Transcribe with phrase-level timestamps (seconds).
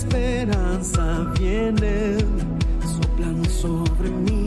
[0.00, 2.16] esperanza viene
[2.96, 4.46] soplando sobre mí,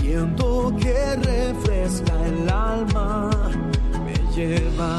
[0.00, 3.30] viento que refresca el alma,
[4.04, 4.98] me lleva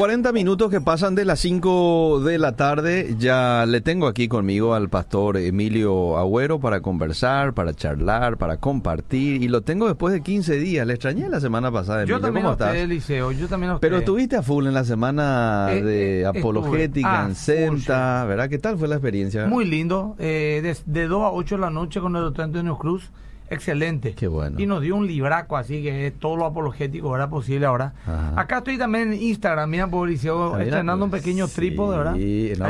[0.00, 3.16] 40 minutos que pasan de las 5 de la tarde.
[3.18, 9.42] Ya le tengo aquí conmigo al pastor Emilio Agüero para conversar, para charlar, para compartir.
[9.42, 10.86] Y lo tengo después de 15 días.
[10.86, 12.06] Le extrañé la semana pasada.
[12.06, 12.20] Yo Emilio.
[12.20, 12.78] también ¿Cómo a usted, estás?
[12.82, 13.86] Eliseo, yo también a usted.
[13.86, 17.24] Pero estuviste a full en la semana Eh, de eh, apologética.
[17.24, 18.48] Ah, en Senta, ¿verdad?
[18.48, 19.48] ¿Qué tal fue la experiencia?
[19.48, 22.78] Muy lindo, eh, de, de 2 a 8 de la noche con el doctor Antonio
[22.78, 23.10] Cruz,
[23.50, 24.14] excelente.
[24.14, 24.58] Qué bueno.
[24.60, 27.92] Y nos dio un libraco, así que es todo lo apologético era posible ahora.
[28.06, 28.32] Ajá.
[28.40, 32.14] Acá estoy también en Instagram, mira, Eliseo, Ah, estrenando un pequeño sí, trípode, ¿verdad?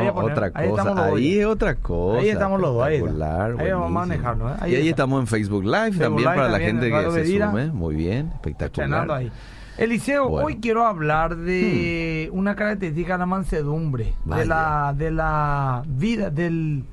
[0.07, 1.07] no, poner- otra cosa.
[1.15, 2.21] Ahí es otra cosa.
[2.21, 4.57] Ahí estamos los dos, ahí Ahí vamos a manejarnos, ¿eh?
[4.61, 4.91] Ahí y ahí está.
[5.03, 7.67] estamos en Facebook Live Facebook también Live para la gente que se sume.
[7.69, 8.69] Muy bien, espectacular.
[8.89, 9.31] Estrenando ahí.
[9.79, 10.43] Eliseo, Bueno.
[10.43, 10.47] Hmm.
[10.47, 14.43] hoy quiero hablar de una característica de la mansedumbre, Vaya.
[14.43, 16.85] de la de la vida, del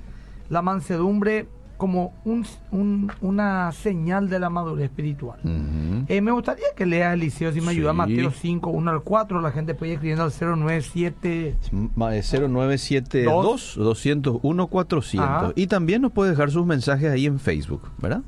[0.50, 1.48] la mansedumbre
[1.78, 5.40] como un, un- una señal de la madurez espiritual.
[5.44, 6.06] Ujú.
[6.08, 7.98] Eh, me gustaría que lea Eliseo, si me ayuda, Sí.
[7.98, 11.56] Mateo 5, 1 al 4, la gente puede ir escribiendo al 097.
[11.96, 15.52] Ma- eh, 0972 201 400 Ajá.
[15.56, 18.22] y también nos puede dejar sus mensajes ahí en Facebook, ¿verdad?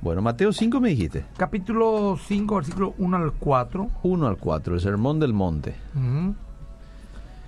[0.00, 1.24] Bueno, Mateo 5 me dijiste.
[1.36, 3.88] Capítulo 5, versículo 1 al 4.
[4.02, 5.74] 1 al 4, el sermón del monte.
[5.94, 6.34] Ujú.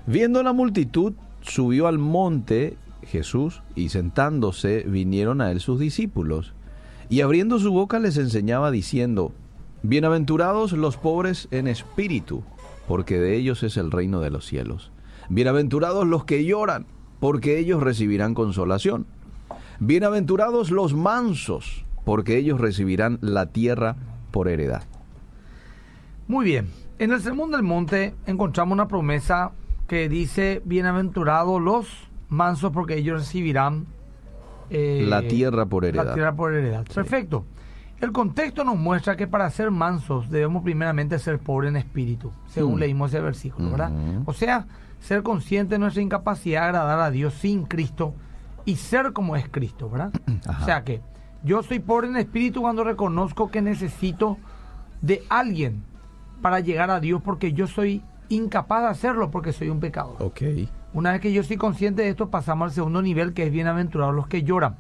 [0.06, 2.76] Viendo la multitud, subió al monte
[3.10, 6.54] Jesús y sentándose vinieron a él sus discípulos.
[7.08, 9.32] Y abriendo su boca les enseñaba diciendo,
[9.82, 12.44] Bienaventurados los pobres en espíritu,
[12.86, 14.92] porque de ellos es el reino de los cielos.
[15.28, 16.86] Bienaventurados los que lloran,
[17.18, 19.06] porque ellos recibirán consolación.
[19.78, 23.96] Bienaventurados los mansos, porque ellos recibirán la tierra
[24.30, 24.84] por heredad.
[26.28, 26.68] Muy bien.
[26.98, 29.52] En el Sermón del Monte encontramos una promesa
[29.88, 33.86] que dice, bienaventurados los mansos porque ellos recibirán
[34.70, 36.06] eh, La tierra por heredad.
[36.06, 36.86] La tierra por heredad.
[36.94, 37.44] Perfecto.
[38.00, 42.76] El contexto nos muestra que para ser mansos debemos primeramente ser pobres en espíritu, según
[42.76, 42.78] Mm.
[42.78, 43.92] leímos ese versículo, ¿verdad?
[44.24, 44.66] O sea,
[45.00, 48.14] ser consciente de nuestra incapacidad de agradar a Dios sin Cristo
[48.64, 50.12] y ser como es Cristo, ¿verdad?
[50.48, 50.62] Ajá.
[50.62, 51.02] O sea que
[51.42, 54.38] yo soy pobre en espíritu cuando reconozco que necesito
[55.02, 55.82] de alguien
[56.40, 60.16] para llegar a Dios porque yo soy incapaz de hacerlo porque soy un pecador.
[60.20, 60.40] Ok.
[60.92, 64.14] Una vez que yo soy consciente de esto, pasamos al segundo nivel que es bienaventurados
[64.14, 64.76] los que lloran.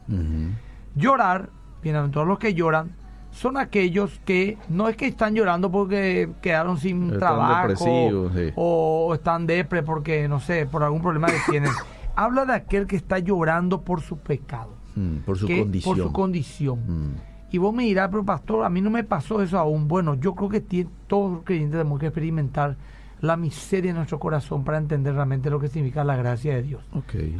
[0.96, 1.50] Llorar,
[1.82, 2.90] bienaventurados los que lloran,
[3.30, 8.52] son aquellos que no es que están llorando porque quedaron sin Están trabajo sí.
[8.56, 11.70] o están depre porque, no sé, por algún problema que tienen.
[12.16, 14.74] Habla de aquel que está llorando por su pecado.
[14.96, 15.96] Mm, por su que- condición.
[15.96, 16.78] Por su condición.
[16.86, 17.14] Mm.
[17.52, 19.86] Y vos me dirás, pero pastor, a mí no me pasó eso aún.
[19.86, 20.60] Bueno, yo creo que
[21.06, 22.76] todos los creyentes tenemos que experimentar
[23.20, 26.82] la miseria en nuestro corazón para entender realmente lo que significa la gracia de Dios.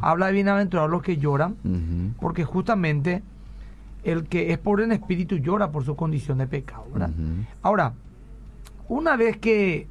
[0.00, 1.56] Habla de bienaventurados los que lloran,
[2.20, 3.22] porque justamente
[4.04, 6.84] el que es pobre en espíritu llora por su condición de pecado.
[7.62, 7.94] Ahora,
[8.88, 9.86] una vez que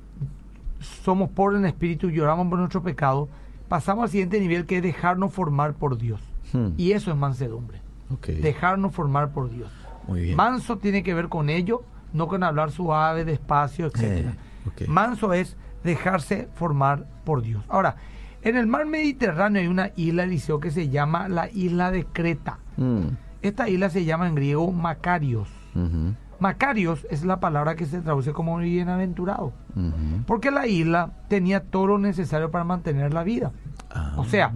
[0.80, 3.28] somos pobres en espíritu y lloramos por nuestro pecado,
[3.68, 6.22] pasamos al siguiente nivel que es dejarnos formar por Dios.
[6.54, 6.70] Hmm.
[6.78, 7.82] Y eso es mansedumbre.
[8.28, 9.72] Dejarnos formar por Dios.
[10.08, 10.36] Muy bien.
[10.36, 11.84] Manso tiene que ver con ello,
[12.14, 14.34] no con hablar suave, despacio, etcétera.
[14.78, 14.86] Eh.
[14.88, 17.64] Manso es dejarse formar por Dios.
[17.70, 17.96] Ahora,
[18.42, 22.60] en el mar Mediterráneo hay una isla, Eliseo, que se llama la isla de Creta.
[22.78, 23.08] Mm.
[23.42, 25.50] Esta isla se llama en griego Macarios.
[26.40, 29.54] Macarios es la palabra que se traduce como bienaventurado.
[30.26, 33.52] Porque la isla tenía todo lo necesario para mantener la vida.
[33.92, 34.14] Ah.
[34.18, 34.52] O sea,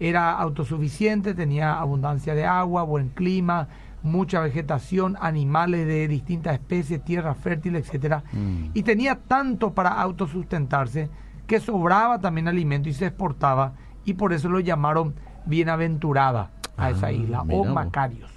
[0.00, 3.68] era autosuficiente, tenía abundancia de agua, buen clima,
[4.06, 8.70] mucha vegetación, animales de distintas especies, tierra fértil, etcétera, Mm.
[8.74, 11.10] y tenía tanto para autosustentarse
[11.46, 13.74] que sobraba también alimento y se exportaba
[14.04, 15.14] y por eso lo llamaron
[15.46, 17.64] bienaventurada a esa Ah, isla mira o.
[17.74, 18.30] Macarios.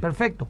[0.00, 0.48] Perfecto.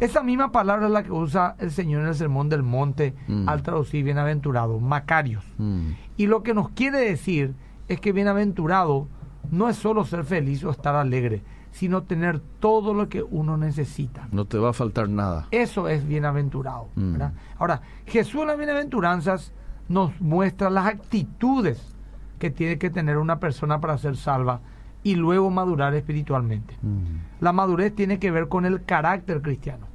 [0.00, 3.48] Esa misma palabra es la que usa el Señor en el Sermón del Monte Mm.
[3.48, 5.44] al traducir bienaventurado, Macarios.
[5.58, 5.90] Mm.
[6.16, 7.54] Y lo que nos quiere decir
[7.88, 9.08] es que bienaventurado
[9.50, 11.42] no es solo ser feliz o estar alegre,
[11.72, 14.28] sino tener todo lo que uno necesita.
[14.32, 15.46] No te va a faltar nada.
[15.50, 16.88] Eso es bienaventurado.
[16.94, 17.12] Mm.
[17.12, 17.32] ¿verdad?
[17.58, 19.52] Ahora, Jesús en las bienaventuranzas
[19.88, 21.94] nos muestra las actitudes
[22.38, 24.60] que tiene que tener una persona para ser salva
[25.02, 26.74] y luego madurar espiritualmente.
[26.82, 29.86] Mm, La madurez tiene que ver con el carácter cristiano.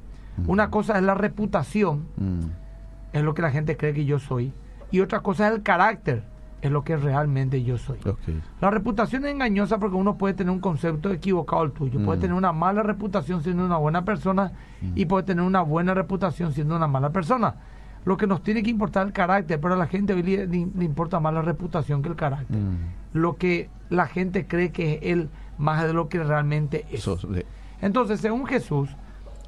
[0.46, 2.40] Una cosa es la reputación, mm,
[3.14, 4.52] es lo que la gente cree que yo soy,
[4.90, 6.24] y otra cosa es el carácter,
[6.62, 7.98] es lo que realmente yo soy.
[8.60, 12.02] La reputación es engañosa porque uno puede tener un concepto equivocado al tuyo.
[12.04, 12.20] Puede Mm.
[12.22, 14.52] tener una mala reputación siendo una buena persona
[14.94, 17.56] y puede tener una buena reputación siendo una mala persona.
[18.04, 20.44] Lo que nos tiene que importar es el carácter, pero a la gente hoy le,
[20.84, 22.56] importa más la reputación que el carácter.
[22.56, 22.76] Mm.
[23.14, 27.04] Lo que la gente cree que es él más de lo que realmente es.
[27.04, 27.46] De-
[27.82, 28.90] Entonces, según Jesús,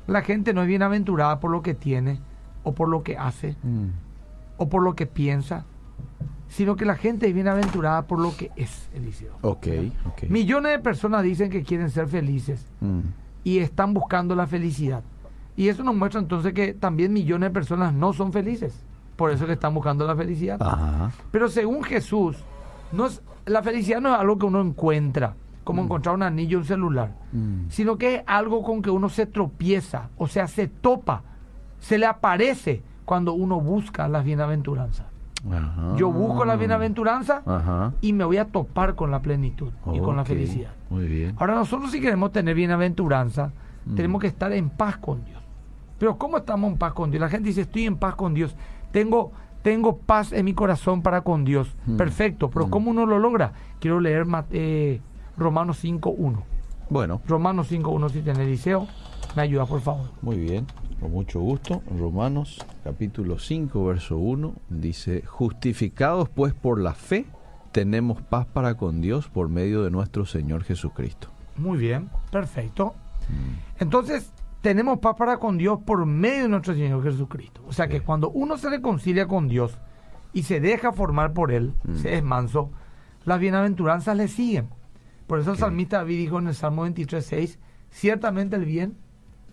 [0.07, 2.21] la gente no es bienaventurada por lo que tiene
[2.65, 3.87] o por lo que hace mm,
[4.59, 5.65] o por lo que piensa,
[6.49, 9.33] sino que la gente es bienaventurada por lo que es, Eliseo.
[9.43, 9.67] Ok,
[10.07, 10.23] ok.
[10.29, 13.01] Millones de personas dicen que quieren ser felices Mm,
[13.45, 15.03] y están buscando la felicidad.
[15.57, 18.85] Y eso nos muestra entonces que también millones de personas no son felices.
[19.17, 20.63] Por eso que están buscando la felicidad.
[20.63, 21.11] Ajá.
[21.33, 22.37] Pero según Jesús,
[22.93, 25.35] no es, la felicidad no es algo que uno encuentra,
[25.65, 29.27] como encontrar un anillo un celular, Mm, sino que es algo con que uno se
[29.27, 31.23] tropieza, o sea, se topa,
[31.81, 35.07] se le aparece cuando uno busca las bienaventuranzas.
[35.51, 35.95] Ajá.
[35.97, 37.93] Yo busco la bienaventuranza Ajá.
[38.01, 40.71] y me voy a topar con la plenitud y con la felicidad.
[40.91, 41.35] Muy bien.
[41.39, 43.53] Ahora nosotros si queremos tener bienaventuranza,
[43.87, 43.95] Mm.
[43.95, 45.41] tenemos que estar en paz con Dios.
[45.99, 47.21] Pero ¿cómo estamos en paz con Dios?
[47.21, 48.55] La gente dice, estoy en paz con Dios.
[48.93, 49.33] Tengo,
[49.63, 51.75] tengo paz en mi corazón para con Dios.
[51.87, 51.97] Mm.
[51.97, 52.51] Perfecto.
[52.51, 52.71] Pero Mm.
[52.71, 53.53] ¿cómo uno lo logra?
[53.81, 55.01] Quiero leer eh,
[55.37, 56.43] Romanos 5.1.
[56.91, 58.87] Bueno, Romanos 5.1 si tiene Eliseo.
[59.37, 60.11] Me ayuda, por favor.
[60.23, 60.67] muy bien.
[61.01, 61.83] Con mucho gusto.
[61.97, 67.27] Romanos capítulo 5, verso 1 dice, justificados pues por la fe,
[67.73, 71.29] tenemos paz para con Dios por medio de nuestro Señor Jesucristo.
[71.57, 72.09] Muy bien.
[72.33, 72.95] Perfecto.
[73.79, 77.63] Entonces, tenemos paz para con Dios por medio de nuestro Señor Jesucristo.
[77.69, 79.79] O sea que cuando uno se reconcilia con Dios
[80.33, 81.97] y se deja formar por Él, Mm.
[81.97, 82.71] se es manso,
[83.25, 84.69] las bienaventuranzas le siguen.
[85.27, 87.59] Por eso el salmista David dijo en el Salmo 23.6,
[87.91, 88.97] ciertamente el bien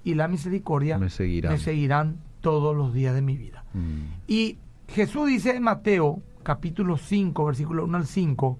[0.05, 1.51] y la misericordia Me seguirán.
[1.51, 3.65] me seguirán todos los días de mi vida.
[3.73, 4.57] Mm, Y
[4.87, 8.59] Jesús dice en Mateo, capítulo 5, versículo 1 al 5,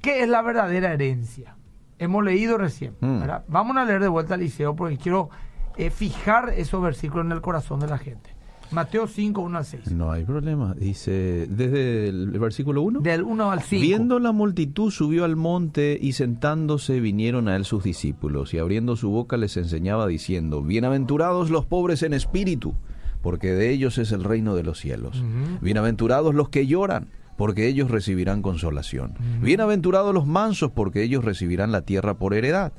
[0.00, 1.56] ¿qué es la verdadera herencia?
[1.98, 2.94] Hemos leído recién.
[3.00, 3.22] Mm.
[3.48, 5.30] Vamos a leer de vuelta al liceo porque quiero
[5.76, 8.34] eh, fijar esos versículos en el corazón de la gente.
[8.70, 9.92] Mateo 5, 1 al 6.
[9.92, 10.74] No hay problema.
[10.74, 13.00] Dice, desde el versículo 1.
[13.00, 13.80] Del 1 al 5.
[13.82, 18.96] Viendo la multitud subió al monte y sentándose vinieron a él sus discípulos y abriendo
[18.96, 22.74] su boca les enseñaba diciendo, Bienaventurados los pobres en espíritu,
[23.22, 25.22] porque de ellos es el reino de los cielos.
[25.62, 29.14] Bienaventurados los que lloran, porque ellos recibirán consolación.
[29.40, 32.72] Bienaventurados los mansos, porque ellos recibirán la tierra por heredad.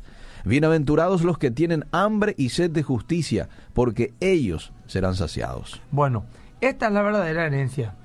[0.46, 5.82] Bienaventurados los que tienen hambre y sed de justicia, porque ellos serán saciados.
[5.92, 6.26] Bueno,
[6.62, 7.96] esta es la verdadera herencia.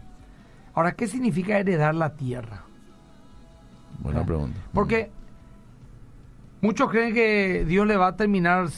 [0.74, 2.64] Ahora, ¿qué significa heredar la tierra?
[4.00, 4.26] Buena Ah.
[4.26, 4.58] pregunta.
[4.72, 5.10] Porque
[6.60, 8.68] muchos creen que Dios le va a terminar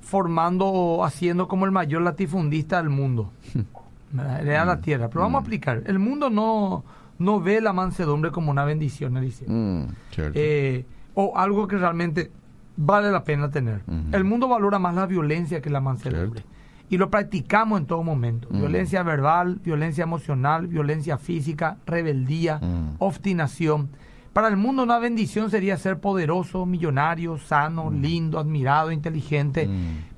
[0.00, 3.32] formando o haciendo como el mayor latifundista del mundo.
[4.12, 4.40] ¿verdad?
[4.40, 5.08] Heredar la tierra.
[5.08, 5.82] Pero vamos a explicar.
[5.86, 6.84] El mundo no,
[7.18, 9.46] no ve la mansedumbre como una bendición, Eliseo.
[9.48, 9.86] Mm.
[10.34, 10.84] Eh,
[11.14, 12.32] o algo que realmente
[12.80, 13.82] vale la pena tener.
[14.10, 16.42] El mundo valora más la violencia que la mansedumbre.
[16.88, 18.48] Y lo practicamos en todo momento.
[18.50, 22.60] Violencia verbal, violencia emocional, violencia física, rebeldía,
[22.98, 23.90] obstinación.
[24.32, 29.68] Para el mundo una bendición sería ser poderoso, millonario, sano, lindo, admirado, inteligente.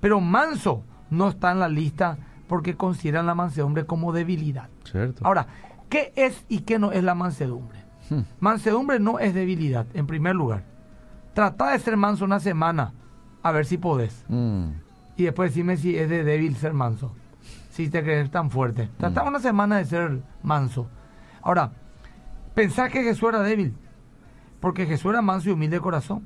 [0.00, 2.16] Pero manso no está en la lista
[2.46, 4.68] porque consideran la mansedumbre como debilidad.
[4.84, 5.26] Cierto.
[5.26, 5.46] Ahora,
[5.88, 7.82] ¿qué es y qué no es la mansedumbre?
[8.08, 8.20] Hmm.
[8.40, 10.71] Mansedumbre no es debilidad, en primer lugar.
[11.34, 12.92] Trata de ser manso una semana,
[13.42, 14.24] a ver si podés.
[14.28, 14.68] Mm,
[15.16, 17.12] Y después decime si es de débil ser manso.
[17.70, 18.88] Si te crees tan fuerte.
[18.98, 19.28] Trata Mm.
[19.28, 20.88] una semana de ser manso.
[21.42, 21.72] Ahora,
[22.54, 23.74] pensás que Jesús era débil.
[24.60, 26.22] Porque Jesús era manso y humilde de corazón.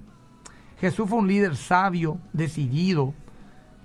[0.81, 3.15] Jesús fue un líder sabio, decidido,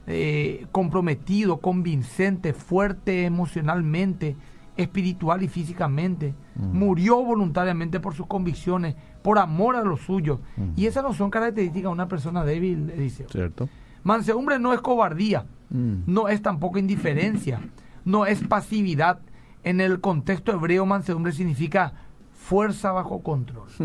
[0.08, 4.36] eh, comprometido, convincente, fuerte emocionalmente,
[4.78, 6.34] espiritual y físicamente.
[6.56, 6.78] Mm.
[6.78, 10.40] Murió voluntariamente por sus convicciones, por amor a los suyos.
[10.76, 13.28] Y esas no son características de una persona débil, Eliseo.
[13.30, 13.70] cierto.
[14.04, 17.62] Mansedumbre no es cobardía, Mm, no es tampoco indiferencia,
[18.04, 19.20] no es pasividad.
[19.64, 21.94] En el contexto hebreo, mansedumbre significa
[22.34, 23.68] fuerza bajo control.
[23.80, 23.84] hmm,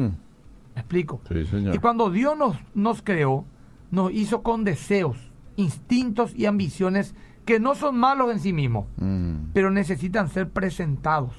[0.75, 1.21] ¿Me explico?
[1.29, 1.75] Sí, señor.
[1.75, 3.45] Y cuando Dios nos, nos creó,
[3.91, 7.15] nos hizo con deseos, instintos y ambiciones
[7.45, 11.35] que no son malos en sí mismos, Mm, pero necesitan ser presentados,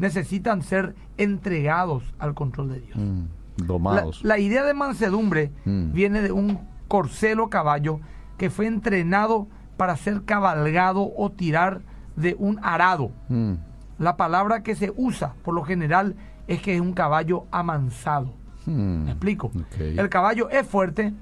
[0.00, 2.96] necesitan ser entregados al control de Dios.
[2.96, 4.24] mm, domados.
[4.24, 5.92] la idea de mansedumbre Mm.
[5.92, 8.00] viene de un corcel o caballo
[8.38, 11.82] que fue entrenado para ser cabalgado o tirar
[12.16, 13.12] de un arado.
[13.28, 13.54] Mm,
[13.98, 16.16] La palabra que se usa por lo general
[16.48, 18.32] es que es un caballo amansado.
[18.66, 19.50] ¿Me explico?
[19.78, 21.12] El caballo es fuerte,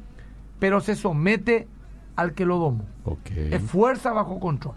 [0.61, 1.67] pero se somete
[2.15, 2.85] al que lo domó.
[3.35, 4.75] Es fuerza bajo control.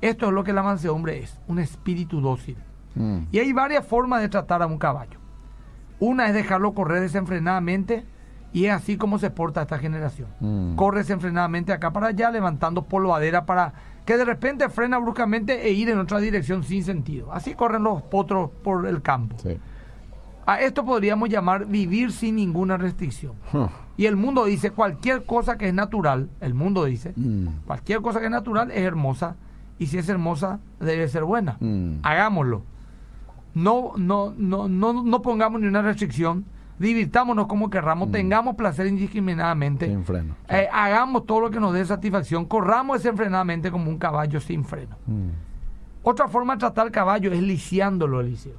[0.00, 2.56] Esto es lo que la mansedumbre es, un espíritu dócil.
[2.96, 3.26] Hmm.
[3.30, 5.18] Y hay varias formas de tratar a un caballo.
[6.00, 8.04] Una es dejarlo correr desenfrenadamente
[8.52, 10.28] y es así como se porta esta generación.
[10.40, 10.76] Mm.
[10.76, 13.72] Corre desenfrenadamente acá para allá, levantando polvadera para
[14.04, 17.32] que de repente frena bruscamente e ir en otra dirección sin sentido.
[17.32, 19.36] Así corren los potros por el campo.
[19.42, 19.58] Sí.
[20.46, 23.32] A esto podríamos llamar vivir sin ninguna restricción.
[23.52, 23.66] Huh.
[23.96, 27.48] Y el mundo dice cualquier cosa que es natural, el mundo dice, Mm.
[27.66, 29.36] cualquier cosa que es natural es hermosa
[29.78, 31.56] y si es hermosa debe ser buena.
[31.60, 31.96] Mm.
[32.02, 32.62] Hagámoslo.
[33.56, 36.44] No, no, no, no, no pongamos ni una restricción.
[36.78, 39.86] Divirtámonos como querramos, tengamos placer indiscriminadamente.
[39.86, 39.90] Mm.
[39.92, 40.36] Sin freno.
[40.50, 44.96] Eh, hagamos todo lo que nos dé satisfacción, corramos desenfrenadamente como un caballo sin freno.
[45.06, 45.28] Mm.
[46.02, 48.58] Otra forma de tratar al caballo es lisiándolo, Eliseo.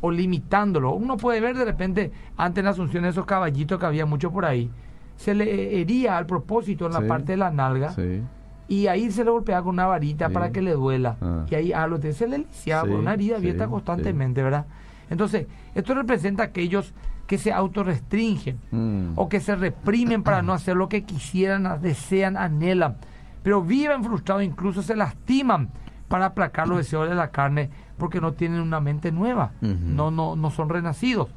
[0.00, 0.92] O limitándolo.
[0.92, 4.70] Uno puede ver de repente, antes en Asunción, esos caballitos que había mucho por ahí,
[5.16, 7.06] se le hería al propósito en la Sí.
[7.08, 8.22] parte de la nalga Sí.
[8.68, 10.34] Y ahí se le golpeaba con una varita Sí.
[10.34, 11.16] para que le duela.
[11.20, 11.44] Ah.
[11.50, 14.42] Y ahí a los de se le lisiaba Sí, por una herida sí, abierta constantemente,
[14.42, 14.66] ¿verdad?
[15.10, 16.92] Entonces, esto representa a aquellos
[17.26, 19.12] que se autorrestringen Mm.
[19.16, 22.96] o que se reprimen para no hacer lo que quisieran, desean, anhelan,
[23.42, 25.70] pero viven frustrados, incluso se lastiman
[26.08, 30.36] para aplacar los deseos de la carne porque no tienen una mente nueva, no, no,
[30.36, 31.28] no son renacidos.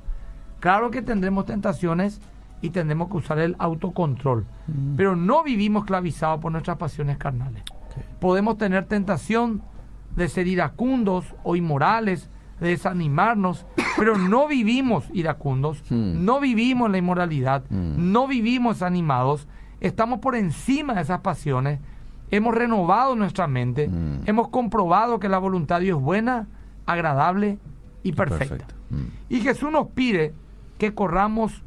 [0.60, 2.20] Claro que tendremos tentaciones
[2.62, 4.46] y tendremos que usar el autocontrol,
[4.98, 7.64] pero no vivimos esclavizados por nuestras pasiones carnales.
[8.20, 9.62] Podemos tener tentación
[10.16, 13.66] de ser iracundos o inmorales, de desanimarnos,
[13.98, 16.26] pero no vivimos iracundos, Hmm.
[16.26, 18.12] no vivimos la inmoralidad, Hmm.
[18.12, 19.48] no vivimos animados,
[19.80, 21.80] estamos por encima de esas pasiones,
[22.32, 23.90] hemos renovado nuestra mente,
[24.26, 26.48] hemos comprobado que la voluntad de Dios es buena,
[26.86, 27.58] agradable
[28.04, 28.66] y perfecta.
[28.90, 29.04] Mm.
[29.30, 30.34] Y Jesús nos pide
[30.78, 31.64] que corramos,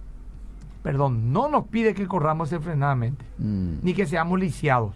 [0.82, 3.74] perdón, no nos pide que corramos desenfrenadamente, Mm.
[3.82, 4.94] ni que seamos lisiados.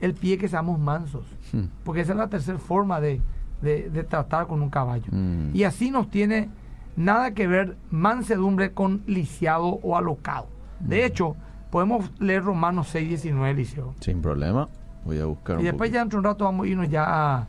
[0.00, 1.64] Él pide que seamos mansos, Mm.
[1.84, 3.20] porque esa es la tercera forma de,
[3.62, 5.06] de- de tratar con un caballo.
[5.12, 5.50] Mm.
[5.54, 6.48] Y así nos tiene
[6.96, 10.46] nada que ver mansedumbre con lisiado o alocado.
[10.80, 10.88] Mm.
[10.88, 11.36] De hecho,
[11.70, 13.94] podemos leer Romanos 6, 19, Liceo.
[14.00, 14.68] Sin problema.
[15.04, 15.94] Voy a buscar Y un después poquito.
[15.94, 17.04] ya dentro de un rato vamos a irnos ya
[17.38, 17.46] a,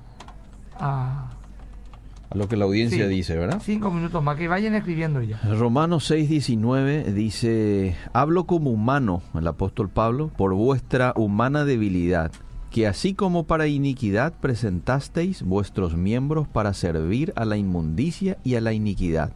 [0.80, 1.30] a
[2.32, 3.62] a lo que la audiencia sí, dice, ¿verdad?
[3.64, 5.38] cinco minutos más, que vayan escribiendo ya.
[5.42, 12.32] Romanos 6:19 dice, hablo como humano, el apóstol Pablo, por vuestra humana debilidad,
[12.70, 18.62] que así como para iniquidad presentasteis vuestros miembros para servir a la inmundicia y a
[18.62, 19.34] la iniquidad,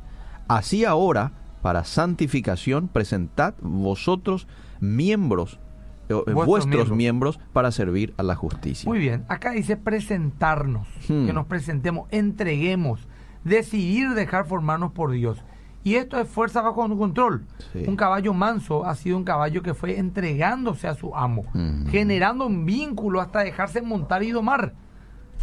[0.47, 4.47] así ahora, para santificación, presentad vosotros
[4.79, 5.59] miembros,
[6.07, 6.97] Vuestros vuestros miembros.
[6.97, 8.87] miembros para servir a la justicia.
[8.89, 11.25] Muy bien, acá dice presentarnos, Hmm.
[11.25, 13.07] que nos presentemos, entreguemos,
[13.43, 15.43] decidir dejar formarnos por Dios.
[15.83, 17.45] Y esto es fuerza bajo control.
[17.71, 17.83] Sí.
[17.87, 21.89] Un caballo manso ha sido un caballo que fue entregándose a su amo, Ujú.
[21.89, 24.73] generando un vínculo hasta dejarse montar y domar.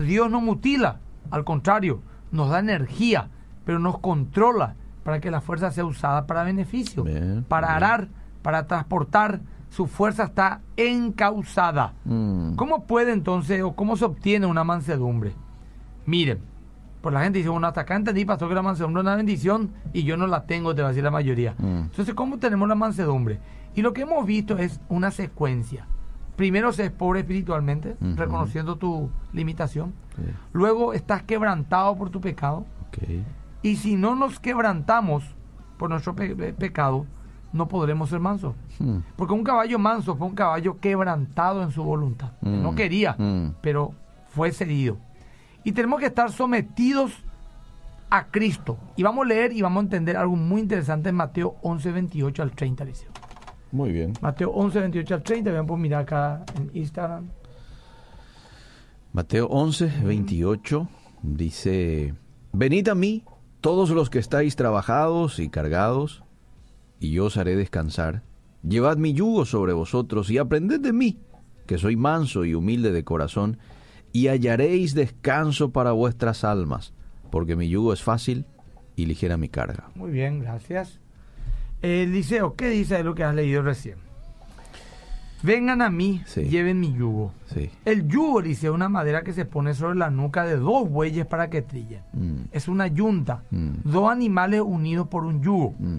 [0.00, 0.98] Dios no mutila,
[1.30, 2.02] al contrario,
[2.32, 3.28] nos da energía,
[3.64, 7.76] pero nos controla para que la fuerza sea usada para beneficio, Bien, para bien.
[7.76, 8.08] arar,
[8.42, 9.40] para transportar.
[9.72, 11.94] Su fuerza está encausada.
[12.04, 12.54] Mm.
[12.56, 15.32] ¿Cómo puede entonces o cómo se obtiene una mansedumbre?
[16.04, 16.40] Miren,
[17.00, 19.72] pues la gente dice, bueno, hasta acá entendí, pastor, que la mansedumbre es una bendición
[19.92, 21.54] y yo no la tengo, te va a decir la mayoría.
[21.58, 21.64] Mm.
[21.90, 23.40] Entonces, ¿cómo tenemos la mansedumbre?
[23.74, 25.86] Y lo que hemos visto es una secuencia.
[26.36, 29.92] Primero, se es pobre espiritualmente, reconociendo tu limitación.
[30.52, 32.66] Luego, estás quebrantado por tu pecado.
[32.88, 32.98] Ok.
[33.62, 35.24] Y si no nos quebrantamos
[35.78, 37.06] por nuestro pe- pe- pecado,
[37.52, 38.54] no podremos ser mansos.
[38.78, 38.98] Mm.
[39.16, 42.32] Porque un caballo manso fue un caballo quebrantado en su voluntad.
[42.40, 43.56] Mm, No quería, mm.
[43.60, 43.92] pero
[44.30, 44.96] fue cedido.
[45.64, 47.12] Y tenemos que estar sometidos
[48.10, 48.76] a Cristo.
[48.96, 52.42] Y vamos a leer y vamos a entender algo muy interesante en Mateo 11, 28
[52.42, 52.84] al 30.
[52.84, 53.10] Liceo.
[53.70, 54.12] Muy bien.
[54.20, 55.50] Mateo 11, 28 al 30.
[55.50, 57.28] Vean, pues mirar acá en Instagram.
[59.12, 60.88] Mateo 11, 28
[61.22, 62.14] dice,
[62.52, 63.24] Venid a mí
[63.60, 66.21] todos los que estáis trabajados y cargados,
[67.02, 68.22] y yo os haré descansar.
[68.62, 71.18] Llevad mi yugo sobre vosotros y aprended de mí,
[71.66, 73.58] que soy manso y humilde de corazón,
[74.12, 76.92] y hallaréis descanso para vuestras almas,
[77.30, 78.46] porque mi yugo es fácil
[78.94, 79.90] y ligera mi carga.
[79.96, 81.00] Muy bien, gracias.
[81.80, 83.96] Eliseo, ¿qué dice de lo que has leído recién?
[85.42, 86.42] Vengan a mí, Sí.
[86.42, 87.32] lleven mi yugo.
[87.52, 87.68] Sí.
[87.84, 91.26] El yugo, Eliseo, es una madera que se pone sobre la nuca de dos bueyes
[91.26, 92.02] para que trillen.
[92.12, 93.42] Mm, Es una yunta.
[93.50, 93.70] Mm.
[93.90, 95.74] Dos animales unidos por un yugo.
[95.80, 95.98] mm,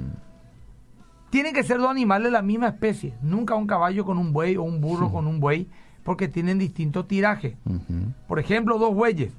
[1.33, 3.15] Tienen que ser dos animales de la misma especie.
[3.23, 5.67] Nunca un caballo con un buey o un burro con un buey,
[6.03, 7.57] porque tienen distinto tiraje.
[7.65, 9.33] ujú, Por ejemplo, dos bueyes.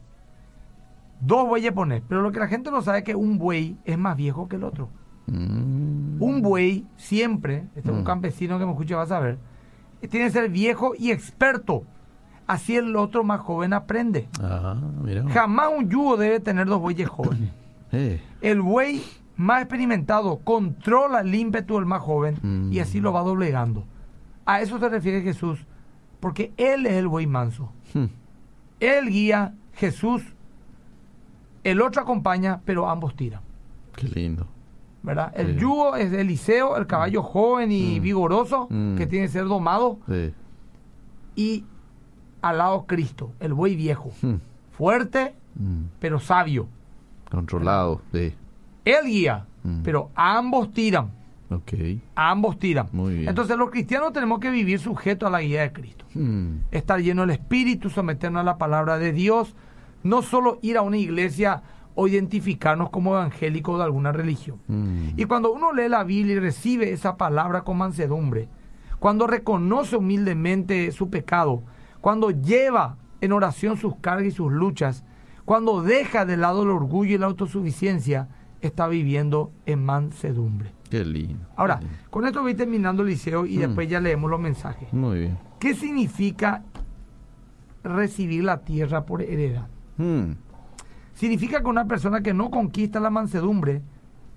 [1.21, 2.03] Dos bueyes poner.
[2.09, 4.57] Pero lo que la gente no sabe es que un buey es más viejo que
[4.57, 4.89] el otro.
[5.27, 8.05] mm, Un buey siempre, este es un Mm.
[8.05, 9.39] campesino que me escucha va a saber,
[10.11, 11.85] tiene que ser viejo y experto.
[12.49, 14.29] Así el otro más joven aprende.
[14.43, 15.25] Ah, mira.
[15.31, 17.51] Jamás un yugo debe tener dos bueyes jóvenes.
[17.97, 19.01] Eh, El buey
[19.37, 22.73] más experimentado controla el ímpetu del más joven Mm.
[22.73, 23.85] y así lo va doblegando.
[24.47, 25.65] A eso se refiere Jesús,
[26.21, 27.71] porque Él es el buey manso.
[27.95, 28.05] hmm,
[28.81, 30.23] Él guía, Jesús,
[31.65, 33.41] el otro acompaña, pero ambos tiran.
[33.97, 34.47] Qué lindo.
[35.03, 35.33] ¿verdad?
[35.37, 38.03] El yugo es Eliseo, el caballo joven y Mm.
[38.03, 38.97] vigoroso, Mm.
[38.97, 40.33] que tiene que ser domado, Sí.
[41.37, 41.65] y
[42.41, 44.37] al lado Cristo, el buey viejo, Hmm,
[44.73, 46.69] fuerte, hmm, pero sabio.
[47.31, 48.01] Controlado.
[48.15, 48.33] Sí.
[48.85, 49.81] Él guía, Mm.
[49.83, 51.11] pero ambos tiran.
[51.51, 51.73] Ok.
[52.15, 52.89] Ambos tiran.
[52.93, 53.29] Muy bien.
[53.29, 56.05] Entonces los cristianos tenemos que vivir sujetos a la guía de Cristo.
[56.15, 59.55] Hmm, Estar lleno del Espíritu, someternos a la palabra de Dios,
[60.03, 61.63] no solo ir a una iglesia
[61.95, 64.59] o identificarnos como evangélicos de alguna religión.
[64.69, 68.49] hmm, Y cuando uno lee la Biblia y recibe esa palabra con mansedumbre,
[68.99, 71.63] cuando reconoce humildemente su pecado,
[72.01, 75.05] cuando lleva en oración sus cargas y sus luchas,
[75.45, 78.29] cuando deja de lado el orgullo y la autosuficiencia,
[78.67, 80.73] está viviendo en mansedumbre.
[80.91, 81.47] Qué lindo.
[81.57, 81.99] Ahora, qué lindo.
[82.11, 83.61] con esto voy terminando el liceo y Mm.
[83.61, 84.93] después ya leemos los mensajes.
[84.93, 85.39] Muy bien.
[85.59, 86.63] ¿Qué significa
[87.83, 89.69] recibir la tierra por heredad?
[89.97, 90.33] Hmm,
[91.15, 93.83] Significa que una persona que no conquista la mansedumbre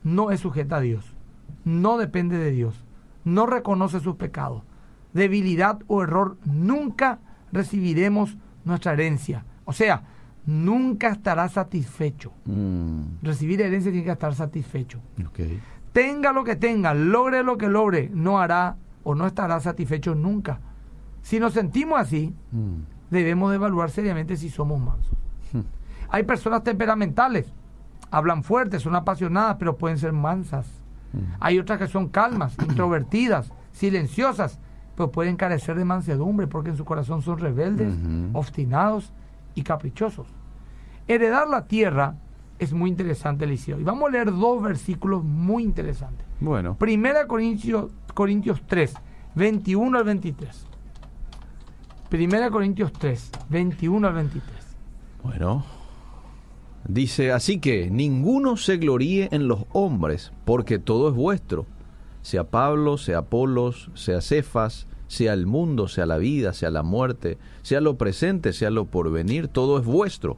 [0.03, 1.15] no es sujeta a Dios,
[1.65, 2.85] no depende de Dios,
[3.23, 4.61] no reconoce sus pecados.
[5.11, 7.17] Debilidad o error, nunca
[7.51, 9.43] recibiremos nuestra herencia.
[9.65, 10.03] O sea,
[10.47, 12.31] nunca estará satisfecho.
[12.45, 14.99] hmm, Recibir herencia tiene que estar satisfecho.
[15.93, 20.59] Tenga lo que tenga, logre lo que logre, no hará o no estará satisfecho nunca.
[21.21, 25.11] Si nos sentimos así, Hmm, debemos de evaluar seriamente si somos mansos.
[25.53, 25.59] hmm,
[26.09, 27.51] Hay personas temperamentales,
[28.09, 30.65] hablan fuerte, son apasionadas, pero pueden ser mansas.
[31.13, 31.19] hmm.
[31.41, 34.59] Hay otras que son calmas, introvertidas, silenciosas,
[34.95, 37.93] pero pueden carecer de mansedumbre porque en su corazón son rebeldes,
[38.33, 39.11] obstinados
[39.53, 40.27] y caprichosos.
[41.07, 42.15] Heredar la tierra
[42.59, 43.79] es muy interesante, Eliseo.
[43.79, 46.25] Y vamos a leer dos versículos muy interesantes.
[46.39, 46.75] Bueno.
[46.77, 48.93] Primera Corintios, Corintios 3,
[49.35, 50.65] 21 al 23.
[52.09, 54.57] Primera Corintios 3, 21 al 23.
[55.23, 55.65] Bueno.
[56.87, 61.65] Dice, así que ninguno se gloríe en los hombres, porque todo es vuestro.
[62.21, 67.37] Sea Pablo, sea Apolos, sea Cefas, sea el mundo, sea la vida, sea la muerte,
[67.61, 70.37] sea lo presente, sea lo porvenir, todo es vuestro.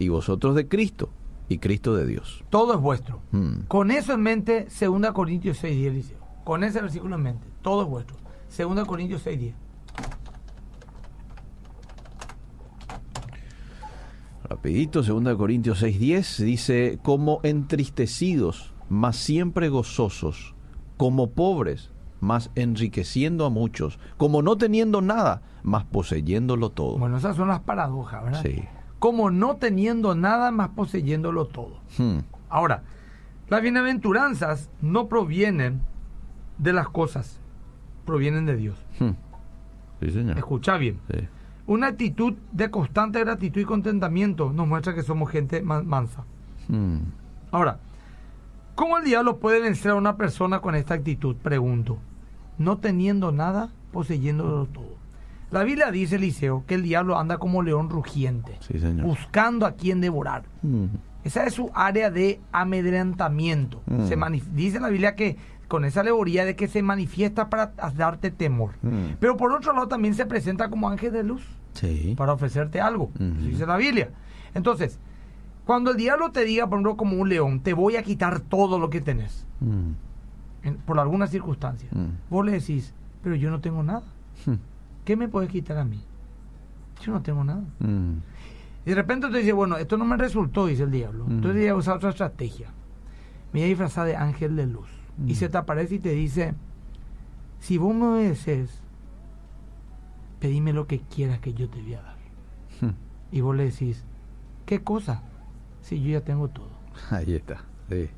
[0.00, 1.10] Y vosotros de Cristo,
[1.48, 2.42] y Cristo de Dios.
[2.50, 3.20] Todo es vuestro.
[3.30, 3.66] Hmm.
[3.68, 6.18] Con eso en mente, 2 Corintios 6, 10, Eliseo.
[6.42, 8.16] Con ese versículo en mente, todo es vuestro.
[8.56, 9.54] 2 Corintios 6, 10.
[14.50, 20.56] Rapidito, 2 Corintios 6:10 dice, como entristecidos, mas siempre gozosos,
[20.96, 26.98] como pobres, mas enriqueciendo a muchos, como no teniendo nada, mas poseyéndolo todo.
[26.98, 28.42] Bueno, esas son las paradojas, ¿verdad?
[28.42, 28.64] Sí.
[29.00, 31.80] Como no teniendo nada más poseyéndolo todo.
[31.98, 32.82] Hmm, Ahora,
[33.48, 35.80] las bienaventuranzas no provienen
[36.58, 37.40] de las cosas,
[38.06, 38.76] provienen de Dios.
[39.00, 39.10] hmm.
[40.00, 40.38] Sí, señor.
[40.38, 40.98] Escucha bien.
[41.10, 41.18] Sí.
[41.66, 46.24] Una actitud de constante gratitud y contentamiento nos muestra que somos gente man- mansa.
[46.68, 46.98] Hmm.
[47.50, 47.78] Ahora,
[48.74, 51.36] ¿cómo el diablo puede vencer a una persona con esta actitud?
[51.36, 51.98] Pregunto.
[52.58, 54.99] No teniendo nada, poseyéndolo todo.
[55.50, 59.04] La Biblia dice, Eliseo, que el diablo anda como león rugiente, Sí, señor.
[59.06, 60.44] buscando a quien devorar.
[61.24, 63.82] Esa es su área de amedrentamiento.
[63.86, 64.06] Mm.
[64.06, 64.16] Se
[64.54, 65.36] dice la Biblia que
[65.68, 68.72] con esa alegoría de que se manifiesta para darte temor.
[68.82, 69.14] Mm.
[69.20, 71.42] Pero por otro lado también se presenta como ángel de luz
[71.74, 72.14] Sí.
[72.16, 73.10] para ofrecerte algo.
[73.18, 74.10] Dice la Biblia.
[74.54, 74.98] Entonces,
[75.64, 78.78] cuando el diablo te diga, por ejemplo, como un león, te voy a quitar todo
[78.78, 79.46] lo que tenés,
[80.62, 81.88] en- por alguna circunstancia,
[82.28, 84.02] vos le decís, pero yo no tengo nada.
[85.10, 86.00] ¿Qué me puedes quitar a mí?
[87.02, 87.64] Yo no tengo nada.
[87.80, 88.18] Hmm.
[88.86, 91.24] Y de repente te dice, bueno, esto no me resultó, dice el diablo.
[91.26, 91.30] Mm.
[91.32, 92.68] Entonces ella usa otra estrategia.
[93.52, 94.88] Me voy a disfrazar de ángel de luz.
[95.26, 95.34] Y Mm.
[95.34, 96.54] se te aparece y te dice,
[97.58, 98.70] si vos me obedeces,
[100.38, 102.16] pedime lo que quieras que yo te voy a dar.
[102.80, 102.94] Hmm.
[103.32, 104.04] Y vos le decís,
[104.64, 105.22] ¿qué cosa?
[105.82, 106.70] Si yo ya tengo todo.
[107.10, 107.64] Ahí está.
[107.88, 108.08] Sí.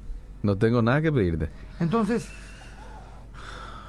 [0.43, 1.49] No tengo nada que pedirte.
[1.81, 2.29] Entonces,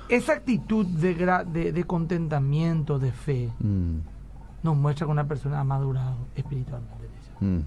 [0.09, 3.99] esa actitud de, gra- de, de contentamiento, de fe, Hmm.
[4.63, 7.03] nos muestra que una persona ha madurado espiritualmente.
[7.03, 7.45] dice.
[7.45, 7.59] Hmm,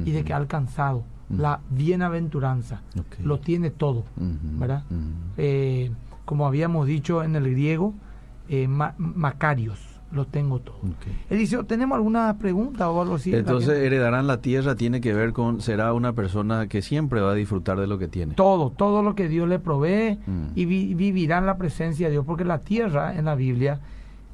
[0.00, 1.40] hmm, Y de que ha alcanzado Mm.
[1.40, 2.82] la bienaventuranza.
[3.22, 4.04] Lo tiene todo.
[4.16, 4.82] Mhm, ¿verdad?
[5.36, 5.92] Eh,
[6.24, 7.94] como habíamos dicho en el griego,
[8.48, 9.78] eh, ma- Macarios.
[10.12, 10.76] Lo tengo todo.
[10.78, 11.06] Ok.
[11.30, 13.34] Eliseo, ¿tenemos alguna pregunta o algo así?
[13.34, 17.30] Entonces La heredarán la tierra tiene que ver con será una persona que siempre va
[17.32, 18.34] a disfrutar de lo que tiene.
[18.34, 20.42] todo, todo lo que Dios le provee Mm.
[20.56, 23.80] y vi- vivirá en la presencia de Dios, porque la tierra en la Biblia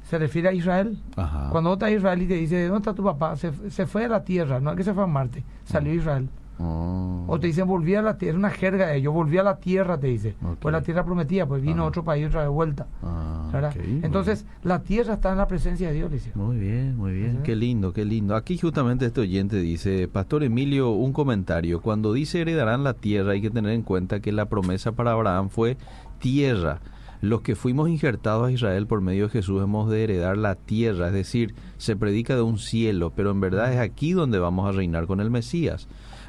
[0.09, 0.97] se refiere a Israel.
[1.15, 1.49] Ajá.
[1.51, 3.35] Cuando a Israel y te dice, ¿dónde está tu papá?
[3.35, 5.95] Se, se fue a la tierra, no es que se fue a Marte, salió a
[5.95, 6.29] Israel.
[6.59, 7.25] Oh.
[7.27, 9.57] O te dicen, volví a la tierra, es una jerga de ellos, volví a la
[9.57, 10.35] tierra, te dice.
[10.59, 11.85] Pues la tierra prometida, pues vino Ajá.
[11.85, 12.87] otro país otra vez vuelta.
[13.03, 16.33] Ah, Entonces, la tierra está en la presencia de Dios, Eliseo.
[16.35, 17.41] Muy bien, muy bien.
[17.43, 18.35] Qué lindo, qué lindo.
[18.35, 21.81] Aquí justamente este oyente dice, Pastor Emilio, un comentario.
[21.81, 25.49] Cuando dice heredarán la tierra, hay que tener en cuenta que la promesa para Abraham
[25.49, 25.77] fue
[26.19, 26.79] tierra.
[27.19, 31.07] Los que fuimos injertados a Israel por medio de Jesús hemos de heredar la tierra,
[31.07, 34.71] es decir, se predica de un cielo, pero en verdad es aquí donde vamos a
[34.71, 35.87] reinar con el Mesías.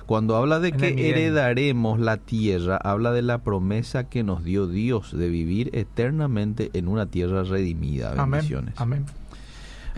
[0.09, 4.67] Cuando habla de En que heredaremos la tierra, habla de la promesa que nos dio
[4.67, 8.13] Dios de vivir eternamente en una tierra redimida.
[8.13, 8.31] Amén.
[8.31, 8.73] Bendiciones.
[8.79, 9.05] Amén.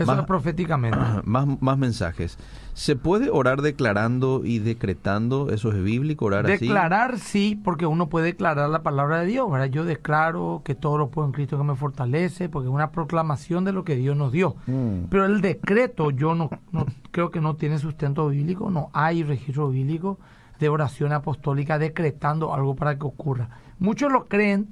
[0.01, 0.99] Eso Más- es proféticamente.
[1.23, 2.37] más, más mensajes.
[2.73, 5.49] ¿Se puede orar declarando y decretando?
[5.51, 6.65] ¿Eso es bíblico, orar así?
[6.65, 9.67] Declarar sí, porque uno puede declarar la palabra de Dios, ¿verdad?
[9.67, 13.65] Yo declaro que todo lo puedo en Cristo que me fortalece, porque es una proclamación
[13.65, 14.55] de lo que Dios nos dio.
[14.67, 15.05] Mm.
[15.09, 19.69] Pero el decreto yo no, no creo que no tiene sustento bíblico, no hay registro
[19.69, 20.17] bíblico
[20.59, 23.49] de oración apostólica decretando algo para que ocurra.
[23.79, 24.67] Muchos lo creen,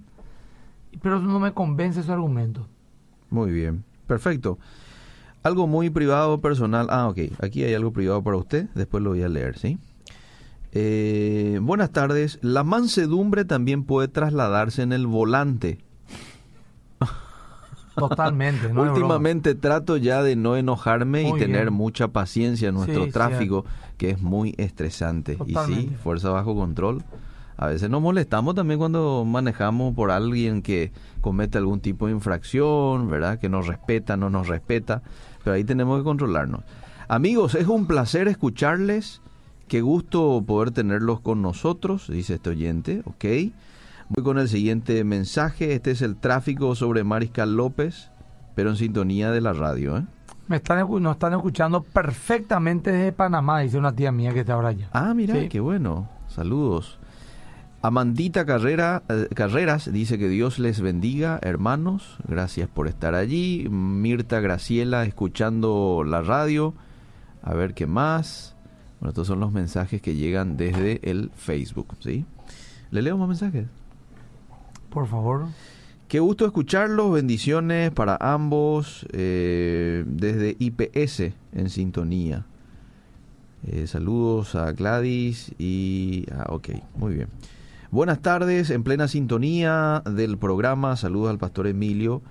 [1.01, 2.67] pero no me convence su argumento.
[3.29, 4.59] Muy bien, perfecto.
[5.43, 6.87] Algo muy privado, personal.
[6.89, 7.19] Ah, ok.
[7.41, 8.67] Aquí hay algo privado para usted.
[8.75, 9.77] Después lo voy a leer, ¿sí?
[10.71, 12.39] Eh, buenas tardes.
[12.41, 15.79] La mansedumbre también puede trasladarse en el volante.
[17.95, 18.69] Totalmente.
[18.73, 18.83] no.
[18.83, 21.73] Últimamente trato ya de no enojarme y tener bien.
[21.73, 23.65] mucha paciencia en nuestro Sí, tráfico,
[23.97, 25.37] que es muy estresante.
[25.45, 27.03] Y sí, fuerza bajo control.
[27.57, 33.09] A veces nos molestamos también cuando manejamos por alguien que comete algún tipo de infracción,
[33.09, 33.37] ¿verdad?
[33.37, 35.01] Que nos respeta, no nos respeta,
[35.43, 36.61] pero ahí tenemos que controlarnos.
[37.07, 39.21] Amigos, es un placer escucharles.
[39.67, 43.53] Qué gusto poder tenerlos con nosotros, dice este oyente, ¿ok?
[44.09, 45.73] Voy con el siguiente mensaje.
[45.73, 48.09] Este es el tráfico sobre Mariscal López,
[48.55, 50.03] pero en sintonía de la radio, ¿eh?
[50.47, 54.69] Me están, nos están escuchando perfectamente desde Panamá, dice una tía mía que está ahora
[54.69, 54.89] allá.
[54.93, 55.47] Ah, mira, Sí.
[55.47, 56.09] qué bueno.
[56.27, 56.97] Saludos.
[57.81, 62.17] Amandita Carrera, eh, Carreras dice que Dios les bendiga, hermanos.
[62.27, 63.69] Gracias por estar allí.
[63.69, 66.73] Mirta Graciela escuchando la radio.
[67.41, 68.57] A ver qué más.
[68.99, 72.25] Bueno, estos son los mensajes que llegan desde el Facebook, ¿sí?
[72.91, 73.67] ¿Le leo más mensajes?
[74.89, 75.45] Por favor.
[76.09, 82.45] Qué gusto escucharlos, bendiciones para ambos eh, desde IPS en sintonía.
[83.65, 86.25] Eh, saludos a Gladys y...
[86.33, 87.29] Ah, ok, muy bien.
[87.91, 92.21] Buenas tardes, en plena sintonía del programa, saludos al pastor Emilio.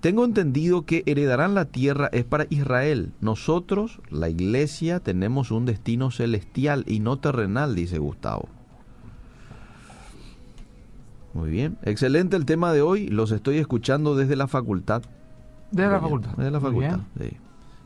[0.00, 3.12] Tengo entendido que heredarán la tierra es para Israel.
[3.20, 8.48] Nosotros, la iglesia, tenemos un destino celestial y no terrenal, dice Gustavo.
[11.34, 13.08] Muy bien, excelente el tema de hoy.
[13.08, 15.02] Los estoy escuchando desde la facultad.
[15.72, 16.30] De la facultad.
[16.38, 17.00] Desde la facultad.
[17.20, 17.36] sí.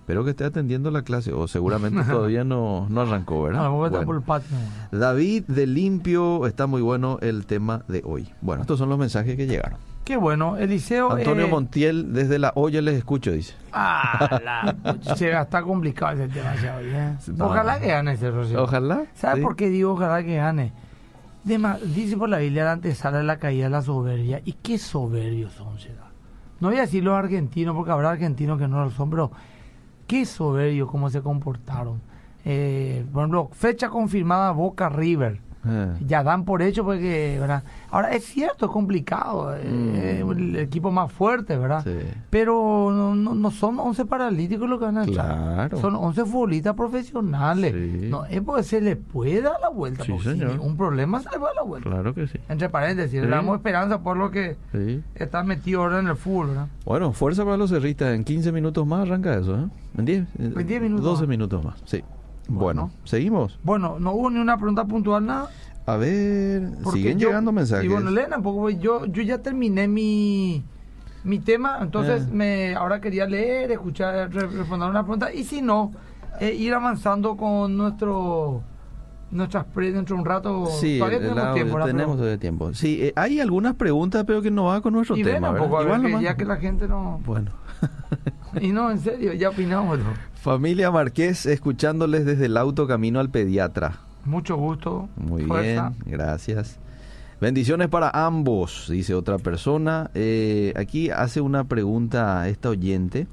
[0.06, 3.62] Espero que esté atendiendo la clase o seguramente todavía no, no arrancó, ¿verdad?
[3.62, 4.06] mejor está Bueno.
[4.06, 4.56] por el patio.
[4.92, 8.28] David de Limpio, está muy bueno el tema de hoy.
[8.40, 9.80] Bueno, estos son los mensajes que llegaron.
[10.04, 11.10] Qué bueno, Eliseo.
[11.10, 13.54] Antonio eh, Montiel, desde la olla les escucho, dice.
[13.72, 17.16] Ah, la, se está complicado ese tema ya hoy, ¿eh?
[17.34, 17.46] No.
[17.46, 18.62] Ojalá que gane ese Rocío.
[18.62, 19.06] Ojalá.
[19.16, 19.42] ¿Sabes sí.
[19.42, 20.72] por qué digo ojalá que gane?
[21.42, 24.40] Dice por la Biblia la antesala de la caída de la soberbia.
[24.44, 26.04] ¿Y qué soberbios son, será?
[26.60, 29.32] No voy a decir los argentinos, porque habrá argentinos que no lo son, pero
[30.06, 32.00] qué soberbios cómo se comportaron.
[32.44, 35.40] Eh, por fecha confirmada Boca River.
[35.68, 37.62] Eh, Ya dan por hecho porque, ¿verdad?
[37.90, 40.30] Ahora es cierto, es complicado, eh, Mm.
[40.32, 41.82] el equipo más fuerte, ¿verdad?
[41.84, 41.96] sí.
[42.30, 45.76] Pero no, no, no son 11 paralíticos los que van a echar.
[45.80, 47.72] Son 11 futbolistas profesionales.
[47.74, 48.08] Sí.
[48.10, 50.04] No, es porque se le puede dar la vuelta.
[50.08, 50.58] Porque señor.
[50.60, 51.88] un problema se le va a la vuelta.
[51.90, 52.38] Claro que sí.
[52.48, 54.56] Entre paréntesis, le damos esperanza por lo que
[55.14, 56.66] está metido ahora en el fútbol, ¿verdad?
[56.84, 58.14] Bueno, fuerza para los cerristas.
[58.14, 59.66] En 15 minutos más arranca eso, ¿eh?
[59.98, 60.24] En 10.
[60.38, 61.28] En 10 minutos 12 más.
[61.28, 62.02] minutos más, sí.
[62.48, 62.82] Bueno.
[62.82, 63.58] Bueno, seguimos.
[63.62, 65.50] Bueno, no hubo ni una pregunta puntual, nada.
[65.86, 67.84] A ver, porque siguen yo- llegando mensajes.
[67.84, 70.64] Y bueno, Elena, porque yo, yo ya terminé mi,
[71.24, 72.28] mi tema, entonces Eh.
[72.32, 75.92] me ahora quería leer, escuchar, re- responder una pregunta, y si no,
[76.40, 78.62] eh, ir avanzando con nuestro
[79.30, 80.66] nuestras pre dentro de un rato.
[80.66, 81.78] Sí, todavía tenemos tiempo,
[82.16, 82.74] todavía tiempo.
[82.74, 85.50] Sí, eh, hay algunas preguntas, pero que no va con nuestro y ven tema.
[85.50, 87.20] un poco, a ver, que ya que la gente no...
[87.24, 87.50] Bueno.
[88.60, 89.98] Y no, en serio, ya opinamos.
[90.34, 93.98] Familia Marqués, escuchándoles desde el auto camino al pediatra.
[94.24, 95.10] Mucho gusto.
[95.16, 95.90] Muy fuerza.
[95.90, 96.78] bien, gracias.
[97.38, 100.10] Bendiciones para ambos, dice otra persona.
[100.14, 103.26] Eh, aquí hace una pregunta a esta oyente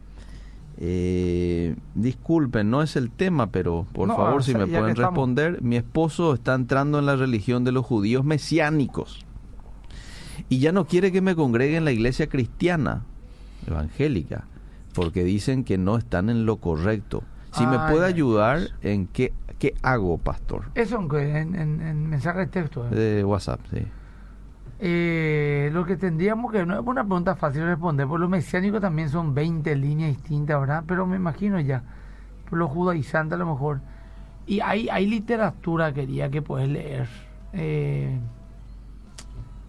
[0.85, 4.97] Eh, disculpen, no es el tema, pero por No, favor, o si me pueden estamos.
[5.11, 5.61] responder.
[5.61, 9.25] Mi esposo está entrando en la religión de los judíos mesiánicos
[10.49, 13.03] y ya no quiere que me congregue en la iglesia cristiana
[13.65, 14.43] evangélica
[14.93, 17.23] porque dicen que no están en lo correcto.
[17.53, 20.65] Si me puede ay, ayudar, ¿en qué, qué hago, pastor?
[20.75, 22.85] Eso en, en, en- en mensaje de texto.
[22.91, 22.95] ¿eh?
[22.95, 23.83] De WhatsApp, sí.
[24.85, 28.81] Eh, lo que tendríamos que, no es una pregunta fácil de responder, por los mesiánicos
[28.81, 30.83] también son 20 líneas distintas, ¿verdad?
[30.85, 31.83] Pero me imagino ya,
[32.49, 33.79] por los judaizantes a lo mejor.
[34.45, 37.07] Y hay, hay literatura, quería que puedes leer.
[37.53, 38.19] Eh,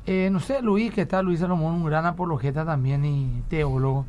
[0.05, 4.07] eh, no sé, Luis, que está Luis Salomón, un gran apologeta también y teólogo.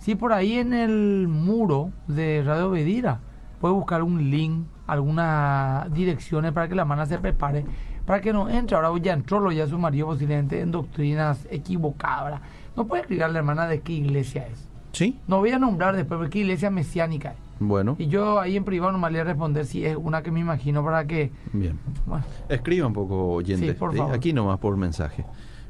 [0.00, 3.20] Sí, por ahí en el muro de Radio Bedira
[3.58, 7.64] puede buscar un link, algunas direcciones para que la hermana se prepare,
[8.06, 8.76] para que no entre.
[8.76, 12.40] Ahora ya entró lo ya su marido posiblemente en doctrinas equivocadas.
[12.76, 14.68] No puede explicar la hermana de qué iglesia es.
[14.92, 17.36] Sí, No voy a nombrar después, porque qué iglesia mesiánica es.
[17.60, 20.30] bueno, Y yo ahí en privado nomás le voy a responder si es una que
[20.30, 21.32] me imagino para que...
[21.52, 21.78] bien.
[22.04, 23.68] Bueno, Escriba un poco, oyente.
[23.68, 24.14] Sí, por favor.
[24.14, 25.24] Aquí nomás por mensaje.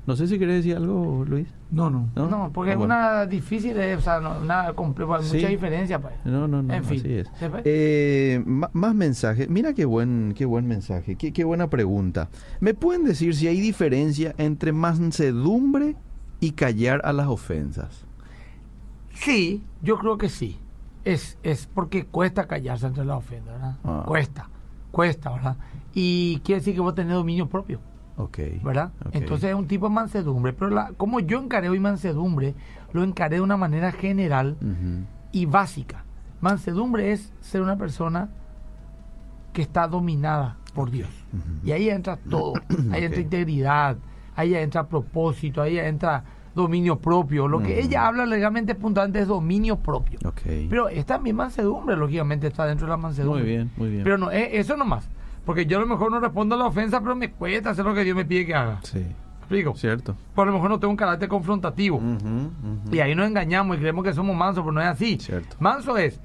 [0.04, 1.46] No sé si querés decir algo, Luis.
[1.70, 2.08] No, no.
[2.16, 2.92] No, no, porque Ah, es bueno.
[2.94, 5.46] una difícil, de- o sea, no, una comple- mucha Sí.
[5.46, 6.00] diferencia.
[6.00, 6.14] Pues.
[6.24, 6.98] No, no, no, En fin.
[6.98, 7.30] así es.
[7.64, 9.48] Eh, más mensajes.
[9.48, 12.30] Mira qué buen, qué buen mensaje, qué, qué buena pregunta.
[12.58, 15.94] ¿Me pueden decir si hay diferencia entre mansedumbre
[16.40, 18.04] y callar a las ofensas?
[19.14, 20.58] Sí, yo creo que sí.
[21.04, 23.76] Es, es porque cuesta callarse entre las ofensas, ¿verdad?
[23.84, 24.02] Ah.
[24.06, 24.48] Cuesta,
[24.90, 25.56] cuesta, ¿verdad?
[25.94, 27.80] Y quiere decir que vos tenés dominio propio,
[28.16, 28.38] Ok.
[28.62, 28.92] ¿verdad?
[29.12, 30.52] Entonces es un tipo de mansedumbre.
[30.52, 32.54] Pero la, como yo encaré hoy mansedumbre,
[32.92, 34.56] lo encaré de una manera general
[35.32, 36.04] y básica.
[36.40, 38.28] Mansedumbre es ser una persona
[39.52, 41.08] que está dominada por Dios.
[41.64, 42.54] Y ahí entra todo.
[42.92, 43.96] Ahí entra integridad,
[44.34, 47.48] ahí entra propósito, ahí entra dominio propio.
[47.48, 50.18] Lo que ella habla legalmente puntualmente es dominio propio.
[50.24, 50.40] Ok.
[50.68, 53.42] Pero es también mansedumbre, lógicamente está dentro de la mansedumbre.
[53.42, 54.04] muy bien, muy bien.
[54.04, 55.08] Pero no, es eso nomás.
[55.44, 57.94] Porque yo a lo mejor no respondo a la ofensa, pero me cuesta hacer lo
[57.94, 58.80] que Dios me pide que haga.
[58.82, 59.04] sí,
[59.40, 59.74] ¿Explico?
[59.74, 60.14] cierto.
[60.34, 62.00] Por a lo mejor no tengo un carácter confrontativo.
[62.90, 65.18] Y ahí nos engañamos y creemos que somos mansos, pero no es así.
[65.20, 65.56] Cierto.
[65.58, 66.20] Manso es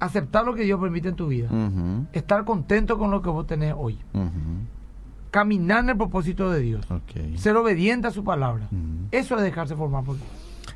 [0.00, 1.48] aceptar lo que Dios permite en tu vida.
[2.12, 3.98] Estar contento con lo que vos tenés hoy.
[5.30, 6.86] Caminar en el propósito de Dios.
[7.36, 8.68] Ser obediente a su palabra.
[9.10, 10.28] Eso es dejarse formar por Dios.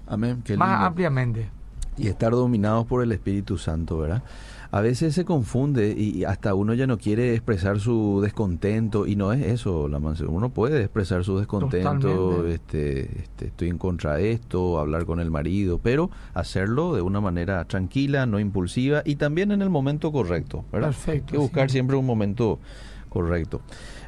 [0.09, 0.42] Amén.
[0.44, 0.87] Qué Más lindo.
[0.87, 1.51] ampliamente.
[1.96, 4.22] y estar dominados por el Espíritu Santo, ¿verdad?
[4.70, 9.33] A veces se confunde y hasta uno ya no quiere expresar su descontento y no
[9.33, 10.37] es eso, la mansedumbre.
[10.37, 15.31] Uno puede expresar su descontento, este, este, estoy en contra de esto, hablar con el
[15.31, 20.66] marido, pero hacerlo de una manera tranquila, no impulsiva y también en el momento correcto,
[20.70, 20.88] ¿verdad?
[20.88, 21.74] Perfecto, Hay que buscar sí.
[21.74, 22.59] siempre un momento
[23.09, 23.62] correcto.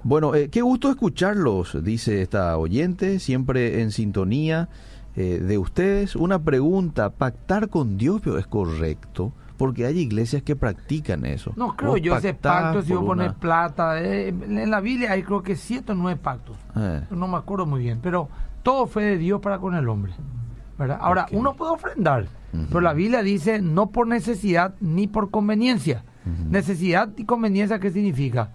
[0.04, 4.68] Bueno, eh, qué gusto escucharlos, dice esta oyente, siempre en sintonía
[5.16, 6.16] eh, de ustedes.
[6.16, 9.32] Una pregunta, ¿pactar con Dios es correcto?
[9.60, 11.52] Porque hay iglesias que practican eso.
[11.54, 14.02] No creo Vos yo ese pacto, si pones una- plata.
[14.02, 16.56] eh, en la Biblia hay creo que siete o nueve pactos.
[16.76, 18.00] Eh, No me acuerdo muy bien.
[18.02, 18.28] Pero
[18.62, 20.12] todo fue de Dios para con el hombre.
[20.78, 20.98] ¿verdad?
[21.02, 22.26] Ahora, uno puede ofrendar.
[22.68, 26.04] Pero la Biblia dice no por necesidad ni por conveniencia.
[26.48, 28.50] Necesidad y conveniencia, ¿qué significa?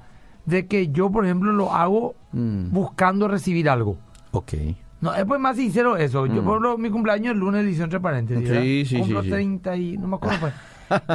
[0.45, 3.97] De que yo, por ejemplo, lo hago mm, buscando recibir algo.
[4.31, 4.53] ok.
[5.01, 6.25] No, es pues más sincero eso.
[6.25, 6.45] Yo, Mm.
[6.45, 8.49] por ejemplo, mi cumpleaños el lunes, edición entre paréntesis.
[8.49, 9.31] Sí, sí, Cumplo sí, sí.
[9.33, 9.97] 30 y...
[9.97, 10.53] no me acuerdo pues.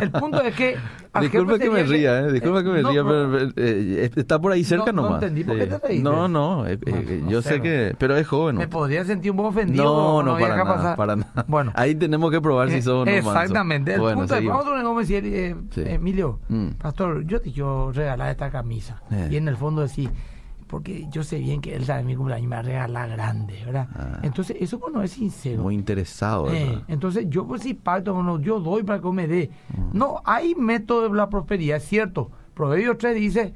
[0.00, 0.76] El punto es que...
[1.20, 4.40] jefe que me sería ría, eh, disculpa que me no, ría, pero- pero, eh, está
[4.40, 5.22] por ahí cerca No, no nomás.
[5.22, 6.02] entendí, ¿por qué te reíste?
[6.04, 7.62] No, no, eh, eh, no yo sé, sé ¿no?
[7.64, 8.56] que, pero es joven.
[8.56, 8.70] Me ¿no?
[8.70, 9.84] podría sentir un poco ofendido.
[9.84, 10.96] No, no, para nada, pasar.
[10.96, 11.44] para nada.
[11.48, 13.12] Bueno, Ahí tenemos que probar si eh, somos no.
[13.12, 13.94] Exactamente.
[13.94, 14.56] El Bueno, punto es, seguimos.
[14.66, 15.82] vamos a poner eh, Sí.
[15.86, 16.68] Emilio, Mm.
[16.78, 19.02] pastor, yo te quiero regalar esta camisa.
[19.10, 19.28] Eh.
[19.32, 20.10] Y en el fondo decir,
[20.70, 23.88] porque yo sé bien que él sabe mi cumpleaños me va a regalar grande, ¿verdad?
[23.94, 24.20] Ah.
[24.22, 25.62] Entonces, eso pues no es sincero.
[25.62, 26.82] Muy interesado, Eh, ¿verdad?
[26.88, 29.50] entonces yo pues sí pacto, bueno, yo doy para que me dé.
[29.76, 29.98] Mm.
[29.98, 32.30] No, hay método de la prosperidad, es cierto.
[32.54, 33.52] Proverbios 3 dice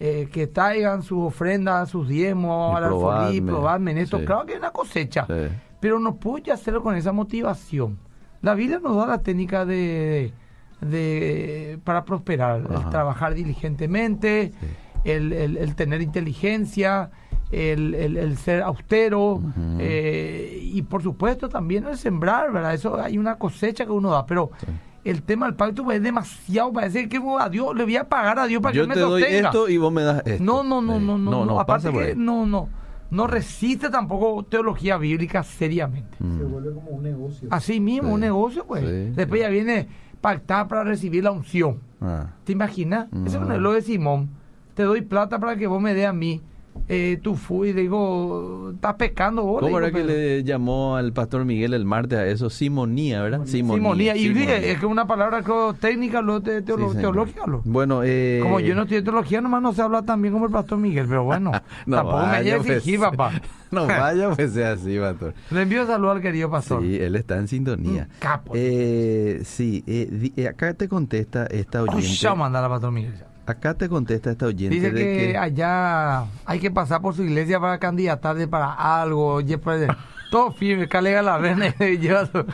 [0.00, 3.92] eh, que traigan sus ofrendas, sus diezmos al alfolí, probadme.
[3.92, 4.18] en esto.
[4.18, 4.24] Sí.
[4.26, 5.54] Claro que hay una cosecha, Sí.
[5.80, 7.98] pero no puedo hacerlo con esa motivación.
[8.42, 10.32] La Biblia nos da la técnica de,
[10.80, 14.66] de para prosperar, el trabajar diligentemente, Sí.
[15.06, 17.10] El, el- el tener inteligencia,
[17.50, 19.50] el, el- el ser austero Ujú.
[19.78, 22.74] eh, y por supuesto también el sembrar, ¿verdad?
[22.74, 24.66] Eso hay una cosecha que uno da, pero Sí.
[25.04, 28.38] el tema del pacto pues, es demasiado, parece que a Dios le voy a pagar
[28.40, 29.48] a Dios para Yo que me te doy sostenga.
[29.48, 30.42] esto y vos me das esto.
[30.44, 32.68] No, no, no, no, no, no, no, aparte por que no, no,
[33.12, 36.16] no resiste tampoco teología bíblica seriamente.
[36.18, 36.38] Mm.
[36.38, 37.48] Se vuelve como un negocio.
[37.52, 38.14] Así mismo, Sí.
[38.14, 38.82] un negocio, pues.
[38.84, 39.86] Sí, Después ya viene
[40.20, 41.78] pactar para recibir la unción.
[42.00, 42.26] Ah.
[42.42, 43.06] ¿Te imaginas?
[43.24, 43.44] Ese No.
[43.46, 44.30] no es lo de Simón.
[44.76, 46.40] Te doy plata para que vos me dé a mí
[46.88, 49.60] eh, tu fui, digo, estás pecando vos.
[49.62, 52.50] ¿Cómo era que le llamó al pastor Miguel el martes a eso?
[52.50, 53.46] Simonía, ¿verdad?
[53.46, 54.14] Simonía.
[54.14, 54.58] Y Simonía.
[54.58, 55.42] es que una palabra
[55.80, 57.46] técnica, lo, te- teolo- Sí, teológica.
[57.46, 57.62] Lo.
[57.64, 58.40] Bueno, eh...
[58.42, 60.76] Como yo no estoy en teología, nomás no se habla tan bien como el pastor
[60.78, 61.50] Miguel, pero bueno,
[61.86, 62.70] No tampoco me vaya, haya pues.
[62.76, 63.32] exigir, papá.
[63.72, 65.32] No vaya, pues sea así, pastor.
[65.50, 66.82] Le envío saludo al querido pastor.
[66.82, 68.02] Sí, él está en sintonía.
[68.12, 68.52] Un capo.
[68.54, 72.04] Eh, sí, eh, di- eh, acá te contesta esta oyente.
[72.06, 73.14] Escucha mandar al pastor Miguel.
[73.46, 75.38] Acá te contesta esta oyente Dice de que, que...
[75.38, 79.34] allá hay que pasar por su iglesia para candidatarse para algo.
[79.34, 79.86] Oye, pues,
[80.30, 82.44] todo firme, calega la vena y lleva su-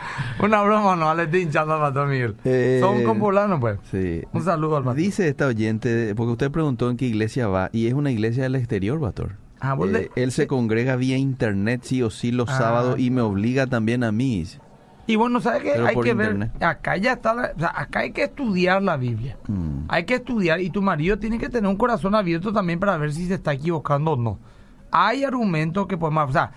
[0.43, 2.35] una broma, no le estoy hinchando al pastor Miguel.
[2.45, 3.79] Eh, Son compolanos, pues.
[3.91, 4.21] Sí.
[4.33, 4.97] Un saludo al pastor.
[5.01, 8.55] Dice esta oyente, porque usted preguntó en qué iglesia va, y es una iglesia del
[8.55, 9.31] exterior, pastor.
[9.59, 13.21] Ah, Eh, él se congrega vía internet sí o sí los Ah, sábados y me
[13.21, 14.45] obliga también a mí.
[15.05, 15.71] Y bueno, ¿sabes qué?
[15.73, 16.51] Pero Hay que internet.
[16.53, 19.37] ver, acá ya está, la- o sea, acá hay que estudiar la Biblia.
[19.47, 19.85] Mm.
[19.89, 23.11] Hay que estudiar y tu marido tiene que tener un corazón abierto también para ver
[23.13, 24.39] si se está equivocando o no.
[24.91, 26.51] Hay argumentos que podemos, o sea,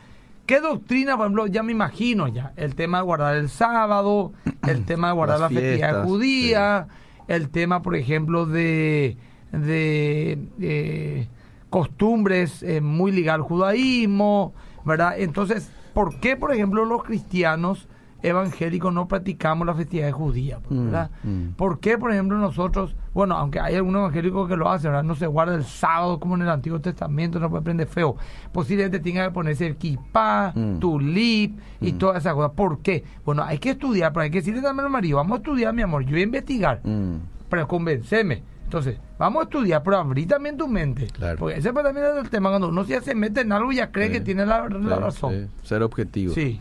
[0.47, 2.53] ¿qué doctrina, por ejemplo, ya me imagino ya?
[2.57, 4.33] El tema de guardar el sábado,
[4.67, 6.89] el tema de guardar Las la festividad fiestas, judía,
[7.27, 9.17] el tema, por ejemplo, de,
[9.51, 11.29] de eh,
[11.69, 14.55] costumbres eh, muy ligadas al judaísmo,
[14.85, 15.15] ¿verdad?
[15.19, 17.89] Entonces, ¿por qué, por ejemplo, los cristianos
[18.23, 21.11] evangélicos no practicamos la festividad judía, ¿verdad?
[21.23, 21.53] Mm, mm.
[21.55, 25.05] ¿Por qué, por ejemplo, nosotros, bueno, aunque hay algunos evangélicos que lo hacen, ¿verdad?
[25.05, 28.17] No se guarda el sábado como en el Antiguo Testamento, no puede prender feo.
[28.53, 30.79] Posiblemente tenga que ponerse el kippah, Mm.
[30.81, 32.53] tulip y todas esas cosas.
[32.55, 33.05] ¿Por qué?
[33.25, 35.83] Bueno, hay que estudiar, pero hay que decirle también al marido, vamos a estudiar, mi
[35.83, 37.17] amor, yo voy a investigar, Mm.
[37.49, 38.43] pero convenceme.
[38.65, 41.07] Entonces, vamos a estudiar, pero abrí también tu mente.
[41.07, 41.39] Claro.
[41.39, 43.93] Porque ese pues, también es el tema, cuando uno ya se mete en algo ya
[43.93, 44.15] cree Sí.
[44.15, 45.33] que tiene la, la Sí, razón.
[45.63, 46.35] sí, Ser objetivo.
[46.35, 46.59] Sí.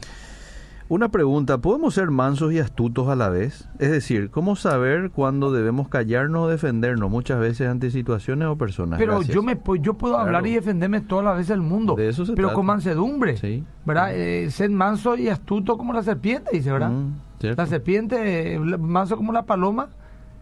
[0.88, 3.68] Una pregunta, ¿podemos ser mansos y astutos a la vez?
[3.80, 9.00] Es decir, ¿cómo saber cuándo debemos callarnos o defendernos muchas veces ante situaciones o personas?
[9.00, 9.34] Pero Gracias.
[9.34, 10.28] yo me yo puedo Claro.
[10.28, 11.96] hablar y defenderme todas las veces del mundo.
[11.96, 12.56] De eso se pero trata.
[12.56, 13.36] con mansedumbre.
[13.38, 13.64] Sí.
[13.84, 14.16] ¿Verdad?
[14.16, 16.92] Eh, ser manso y astuto como la serpiente, dice, ¿verdad?
[16.92, 17.14] Mm,
[17.58, 19.90] la serpiente, eh, manso como la paloma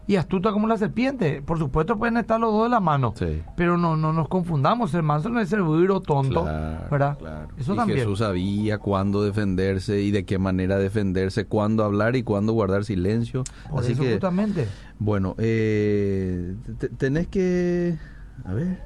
[0.05, 1.41] y astuta como la serpiente.
[1.41, 3.13] Por supuesto pueden estar los dos de la mano.
[3.17, 3.41] Sí.
[3.55, 4.91] Pero no, no nos confundamos.
[4.91, 6.43] Ser manso no es ser o tonto.
[6.43, 7.17] Claro, ¿Verdad?
[7.17, 7.47] claro.
[7.57, 7.99] Eso y también.
[7.99, 13.43] Jesús sabía cuándo defenderse y de qué manera defenderse, cuándo hablar y cuándo guardar silencio.
[13.69, 14.67] Por Así eso que, justamente.
[14.99, 17.97] bueno, eh, te- tenés que...
[18.45, 18.83] A ver.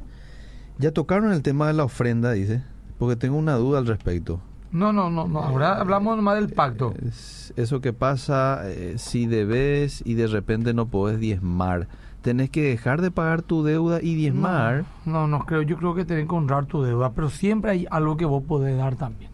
[0.77, 2.61] Ya tocaron el tema de la ofrenda, dice,
[2.99, 4.39] porque tengo una duda al respecto.
[4.71, 5.39] No, no, no, no.
[5.39, 6.93] Ahora hablamos nomás del pacto.
[7.07, 11.87] Es eso que pasa eh, si debes y de repente no podés diezmar.
[12.21, 14.83] Tenés que dejar de pagar tu deuda y diezmar.
[15.05, 15.61] No, no creo.
[15.61, 18.77] Yo creo que tenés que honrar tu deuda, pero siempre hay algo que vos podés
[18.77, 19.31] dar también.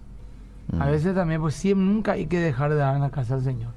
[0.79, 0.91] A Mm.
[0.91, 3.71] veces también, pues siempre, nunca hay que dejar de dar en la casa del Señor.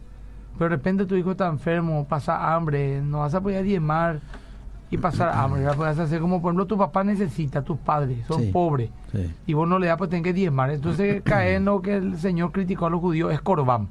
[0.58, 4.20] Pero de repente tu hijo está enfermo, pasa hambre, no vas a poder diezmar
[4.90, 5.62] y pasar hambre.
[5.62, 5.76] ¿verdad?
[5.76, 8.50] Puedes hacer como, por ejemplo, tu papá necesita, tus padres son Sí.
[8.52, 9.32] pobres Sí.
[9.46, 10.70] y vos no le das, pues tenés que diezmar.
[10.70, 13.88] Entonces cae en lo que el Señor criticó a los judíos, es corbán.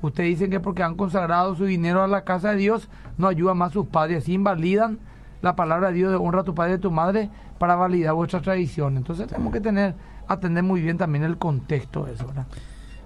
[0.00, 3.58] Ustedes dicen que porque han consagrado su dinero a la casa de Dios, no ayudan
[3.58, 4.98] más a sus padres, así invalidan
[5.42, 8.14] la palabra de Dios de honra a tu padre y a tu madre para validar
[8.14, 8.96] vuestra tradición.
[8.96, 9.94] Entonces tenemos que tener,
[10.28, 12.46] atender muy bien también el contexto de eso, ¿verdad?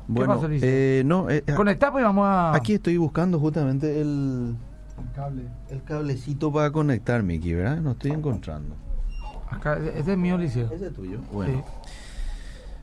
[0.07, 0.69] Bueno, Eliseo?
[0.71, 2.55] eh, no, eh, pues vamos a...
[2.55, 4.57] aquí estoy buscando justamente el,
[5.15, 5.43] Cable.
[5.71, 7.81] el cablecito para conectar, Miki, ¿verdad?
[7.81, 8.75] No estoy encontrando.
[9.51, 10.71] Acá, es mío, Liceo.
[10.73, 11.19] ¿Ese es tuyo?
[11.19, 11.27] Sí.
[11.33, 11.65] Bueno.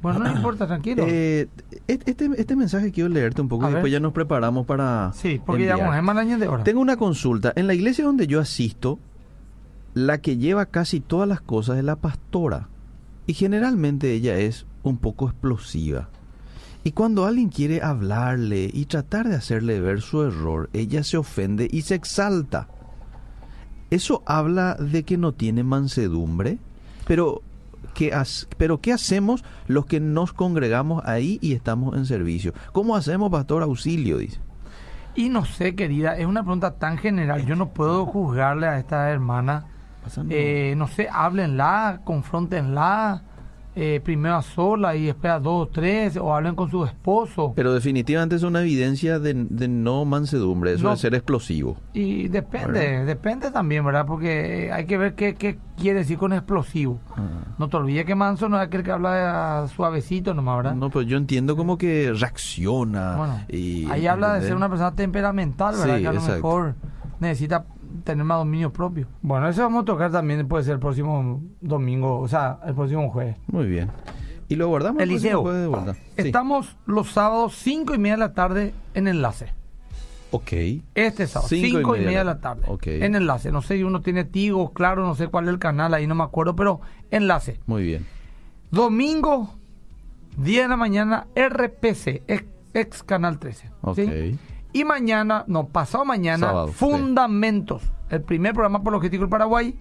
[0.02, 1.04] Bueno, no importa, tranquilo.
[1.08, 1.48] Eh,
[1.88, 5.12] este, este mensaje quiero leerte un poco y después ya nos preparamos para.
[5.14, 5.78] sí, porque enviar.
[5.78, 6.64] ya vamos, es más años de hora.
[6.64, 7.52] Tengo una consulta.
[7.56, 9.00] En la iglesia donde yo asisto,
[9.94, 12.70] la que lleva casi todas las cosas es la pastora.
[13.26, 16.10] Y generalmente ella es un poco explosiva.
[16.84, 21.68] Y cuando alguien quiere hablarle y tratar de hacerle ver su error, ella se ofende
[21.70, 22.68] y se exalta.
[23.90, 26.58] ¿Eso habla de que no tiene mansedumbre?
[27.06, 27.42] Pero
[27.94, 28.16] ¿qué,
[28.58, 32.54] pero ¿qué hacemos los que nos congregamos ahí y estamos en servicio?
[32.72, 34.18] ¿Cómo hacemos, pastor auxilio?
[34.18, 34.40] Dice.
[35.16, 37.46] Y no sé, querida, es una pregunta tan general.
[37.46, 39.66] Yo no puedo juzgarle a esta hermana.
[40.30, 43.24] Eh, no sé, háblenla, confrontenla.
[43.82, 47.54] Eh, primero a sola y después dos o tres, o hablen con su esposo.
[47.56, 50.90] Pero definitivamente es una evidencia de, de no mansedumbre, eso No.
[50.92, 51.78] de ser explosivo.
[51.94, 53.06] Y depende, ¿Verdad?
[53.06, 54.06] depende también, ¿verdad?
[54.06, 57.00] Porque eh, hay que ver qué, qué quiere decir con explosivo.
[57.58, 60.76] No te olvides que manso no es aquel que habla suavecito nomás, ¿verdad?
[60.76, 63.16] No, pero yo entiendo como que reacciona.
[63.16, 65.96] Bueno, y, ahí habla de ser una persona temperamental, ¿verdad?
[65.96, 66.36] Sí, que a lo exacto.
[66.36, 66.76] mejor
[67.22, 67.64] necesita
[68.14, 69.08] tener más dominio propio.
[69.22, 73.10] Bueno, eso vamos a tocar también, puede ser el próximo domingo, o sea, el próximo
[73.10, 73.36] jueves.
[73.48, 73.90] Muy bien.
[74.48, 75.94] Y lo guardamos el Eliseo, próximo jueves de vuelta.
[75.94, 76.28] Sí.
[76.28, 79.54] Estamos los sábados, cinco y media de la tarde, en enlace.
[80.32, 80.52] Ok.
[80.96, 82.62] Este sábado, Cinco cinco, y y media de la- la tarde.
[82.68, 82.88] ok.
[82.88, 83.52] En enlace.
[83.52, 86.14] No sé si uno tiene Tigo, claro, no sé cuál es el canal, ahí no
[86.16, 86.82] me acuerdo, pero
[87.12, 87.60] enlace.
[87.66, 88.06] Muy bien.
[88.72, 89.56] Domingo,
[90.38, 93.70] 10 de la mañana, RPC, ex, ex Canal 13.
[93.82, 93.96] Ok.
[93.96, 94.38] ¿sí?
[94.74, 96.74] Y mañana, no, pasado mañana, Sábado, sí.
[96.76, 97.84] Fundamentos.
[98.10, 99.76] El primer programa por logístico del Paraguay,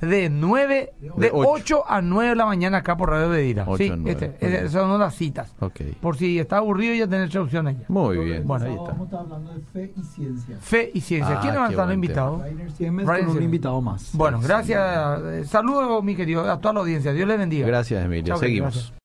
[0.00, 1.50] de 9, de De ocho.
[1.50, 3.66] 8 a 9 de la mañana acá por Radio Bedira.
[3.76, 5.54] Sí, este, esas son las citas.
[6.00, 7.84] Por si está aburrido, ya tener traducción allá.
[7.88, 8.46] Muy bien.
[8.46, 8.90] Bueno, ahí está.
[8.90, 10.56] Vamos a estar hablando de fe y ciencia.
[10.60, 11.36] Fe y ciencia.
[11.36, 12.42] Ah, ¿Quiénes van a estar invitados?
[12.80, 14.10] Un invitado más.
[14.14, 15.20] Bueno, gracias.
[15.22, 17.12] Eh, Saludos, mi querido, a toda la audiencia.
[17.12, 17.66] Dios les bendiga.
[17.66, 18.36] Gracias, Emilio.
[18.36, 18.74] Seguimos.
[18.74, 18.92] gracias.